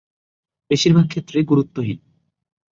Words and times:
বেশিরভাগ 0.71 1.05
ক্ষেত্রে 1.07 1.37
গুরুত্বহীন। 1.43 1.99